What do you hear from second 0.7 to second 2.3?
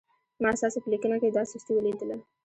په لیکنه کې دا سستي ولیدله.